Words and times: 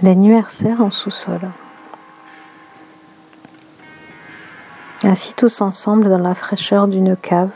L'anniversaire 0.00 0.80
en 0.80 0.92
sous-sol. 0.92 1.40
Ainsi 5.02 5.34
tous 5.34 5.60
ensemble 5.60 6.08
dans 6.08 6.18
la 6.18 6.36
fraîcheur 6.36 6.86
d'une 6.86 7.16
cave, 7.16 7.50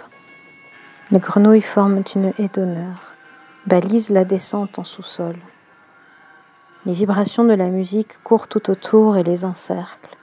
les 1.13 1.21
grenouilles 1.21 1.61
forment 1.61 2.03
une 2.17 2.33
haie 2.41 2.51
d'honneur, 2.53 3.15
balisent 3.67 4.11
la 4.11 4.25
descente 4.25 4.81
en 4.81 4.83
sous-sol. 4.83 5.37
Les 6.85 6.95
vibrations 6.95 7.45
de 7.45 7.55
la 7.55 7.69
musique 7.69 8.21
courent 8.25 8.49
tout 8.49 8.71
autour 8.71 9.17
et 9.17 9.23
les 9.23 9.45
encerclent, 9.45 10.17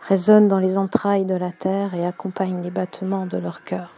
résonnent 0.00 0.48
dans 0.48 0.60
les 0.60 0.78
entrailles 0.78 1.26
de 1.26 1.36
la 1.36 1.50
terre 1.50 1.92
et 1.92 2.06
accompagnent 2.06 2.62
les 2.62 2.70
battements 2.70 3.26
de 3.26 3.36
leur 3.36 3.62
cœur. 3.62 3.90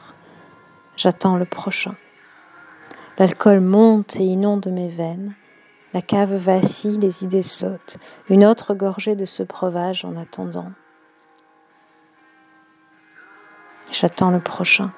J'attends 0.97 1.37
le 1.37 1.45
prochain. 1.45 1.95
L'alcool 3.17 3.61
monte 3.61 4.17
et 4.17 4.25
inonde 4.25 4.67
mes 4.67 4.89
veines. 4.89 5.35
La 5.93 6.03
cave 6.03 6.35
vacille, 6.35 6.99
les 6.99 7.25
idées 7.25 7.43
sautent. 7.43 7.99
Une 8.29 8.45
autre 8.45 8.75
gorgée 8.75 9.17
de 9.17 9.25
ce 9.25 9.43
breuvage 9.43 10.05
en 10.05 10.17
attendant. 10.17 10.71
J'attends 13.91 14.31
le 14.31 14.39
prochain. 14.39 14.93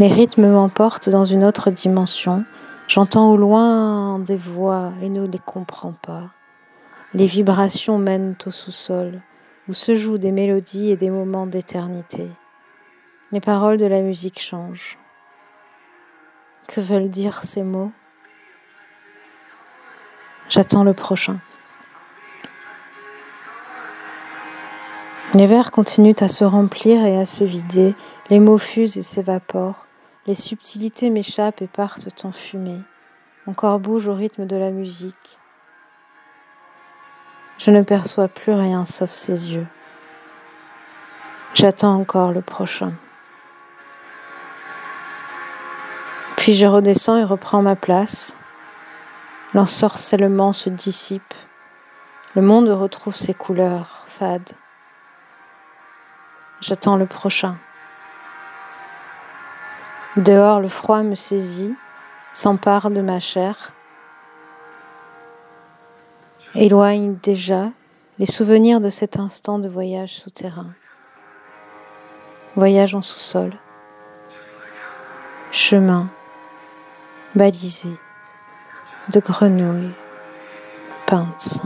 Les 0.00 0.08
rythmes 0.08 0.48
m'emportent 0.48 1.08
dans 1.08 1.24
une 1.24 1.44
autre 1.44 1.70
dimension. 1.70 2.44
J'entends 2.88 3.30
au 3.30 3.36
loin 3.36 4.18
des 4.18 4.34
voix 4.34 4.92
et 5.00 5.08
ne 5.08 5.24
les 5.24 5.38
comprends 5.38 5.94
pas. 6.02 6.30
Les 7.14 7.26
vibrations 7.26 7.96
mènent 7.96 8.34
au 8.44 8.50
sous-sol, 8.50 9.22
où 9.68 9.72
se 9.72 9.94
jouent 9.94 10.18
des 10.18 10.32
mélodies 10.32 10.90
et 10.90 10.96
des 10.96 11.10
moments 11.10 11.46
d'éternité. 11.46 12.28
Les 13.30 13.40
paroles 13.40 13.76
de 13.76 13.86
la 13.86 14.00
musique 14.00 14.40
changent. 14.40 14.98
Que 16.66 16.80
veulent 16.80 17.10
dire 17.10 17.44
ces 17.44 17.62
mots? 17.62 17.92
J'attends 20.48 20.84
le 20.84 20.94
prochain. 20.94 21.38
Les 25.34 25.46
vers 25.46 25.72
continuent 25.72 26.14
à 26.20 26.28
se 26.28 26.44
remplir 26.44 27.04
et 27.04 27.18
à 27.18 27.26
se 27.26 27.42
vider, 27.42 27.94
les 28.30 28.38
mots 28.38 28.58
fusent 28.58 28.96
et 28.96 29.02
s'évaporent, 29.02 29.86
les 30.26 30.34
subtilités 30.34 31.10
m'échappent 31.10 31.60
et 31.60 31.66
partent 31.66 32.24
en 32.24 32.30
fumée. 32.30 32.80
Mon 33.46 33.52
corps 33.52 33.80
bouge 33.80 34.06
au 34.06 34.14
rythme 34.14 34.46
de 34.46 34.56
la 34.56 34.70
musique. 34.70 35.38
Je 37.58 37.70
ne 37.70 37.82
perçois 37.82 38.28
plus 38.28 38.52
rien 38.52 38.84
sauf 38.84 39.10
ses 39.10 39.54
yeux. 39.54 39.66
J'attends 41.54 41.96
encore 41.96 42.32
le 42.32 42.40
prochain. 42.40 42.92
Puis 46.44 46.52
je 46.52 46.66
redescends 46.66 47.16
et 47.16 47.24
reprends 47.24 47.62
ma 47.62 47.74
place. 47.74 48.36
L'ensorcellement 49.54 50.52
se 50.52 50.68
dissipe. 50.68 51.32
Le 52.34 52.42
monde 52.42 52.68
retrouve 52.68 53.16
ses 53.16 53.32
couleurs 53.32 54.04
fades. 54.04 54.52
J'attends 56.60 56.96
le 56.98 57.06
prochain. 57.06 57.56
Dehors, 60.18 60.60
le 60.60 60.68
froid 60.68 61.02
me 61.02 61.14
saisit, 61.14 61.74
s'empare 62.34 62.90
de 62.90 63.00
ma 63.00 63.20
chair, 63.20 63.72
éloigne 66.54 67.16
déjà 67.22 67.70
les 68.18 68.26
souvenirs 68.26 68.82
de 68.82 68.90
cet 68.90 69.18
instant 69.18 69.58
de 69.58 69.68
voyage 69.70 70.16
souterrain. 70.16 70.74
Voyage 72.54 72.94
en 72.94 73.00
sous-sol. 73.00 73.56
Chemin 75.50 76.10
balisé 77.34 77.98
de 79.08 79.20
grenouilles 79.20 79.94
peintes. 81.06 81.60